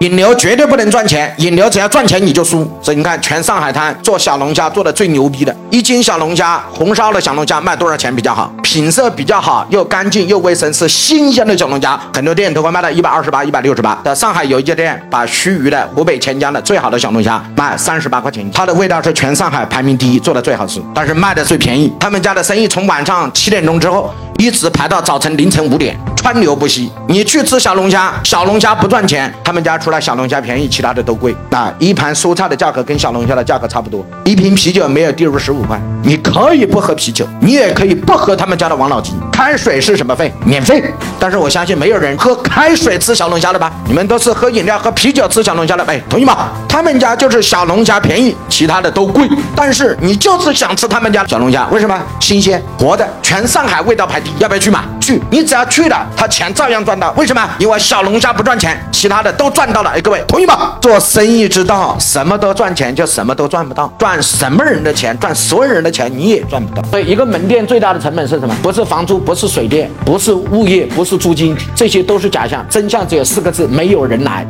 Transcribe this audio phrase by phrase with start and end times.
[0.00, 2.66] 引流绝对不能赚钱，引流只要赚钱你就输。
[2.80, 8.50] 所以你看，全上海滩做小龙虾做的最牛逼的，一斤小龙虾，红烧的小龙虾卖多少钱比较好？
[8.62, 14.00] 品色比较好，又干净又卫生，是新鲜的小龙虾，很多店都会卖到一百二十八、一百六十八。
[14.02, 21.92] 在上海有一家店，把盱眙的、湖北潜江的最好的小龙虾卖三十八块钱，它的味道是全上海排名第一，做的最好吃，但是卖的最便宜。
[22.00, 24.10] 他们家的生意从晚上七点钟之后。
[24.38, 26.92] 一直排到早晨凌晨五点，川流不息。
[27.08, 31.34] 你去吃小龙虾，小龙虾不赚钱，他们家除了小龙虾便宜，其他的都贵。
[31.48, 35.80] 那一盘蔬菜的价格跟小龙虾的价格差不多，一瓶啤酒没有低于十五块。
[36.02, 39.14] 你可以不喝啤酒，你也可以不喝他们家的王老吉。
[39.32, 40.30] 开水是什么费？
[40.44, 40.82] 免费。
[41.18, 43.72] 但是我相信没有人喝开水吃小龙虾的吧？
[43.86, 46.48] 你们都是喝饮料、喝啤酒吃小龙虾的，哎，同意吗？
[46.68, 49.26] 他们家就是小龙虾便宜，其他的都贵。
[49.56, 51.98] 但是你就是想吃他们家小龙虾，为什么？
[52.20, 54.32] 新鲜、活的，全上海味道排第一。
[54.38, 54.84] 要不要去嘛？
[55.30, 57.10] 你只要去了，他钱照样赚到。
[57.12, 57.48] 为什么？
[57.58, 59.90] 因为小龙虾不赚钱，其他的都赚到了。
[59.90, 60.76] 哎，各位同意吗？
[60.80, 63.92] 做生意之道，什么都赚钱，就什么都赚不到。
[63.98, 66.82] 赚什么人的钱，赚所有人的钱，你也赚不到。
[66.90, 68.54] 所以，一个门店最大的成本是什么？
[68.62, 72.64] 不是房租，不是水电，不是物业，不是租金，这些都是假象。
[72.68, 74.46] 真相只有四个字：没有人来。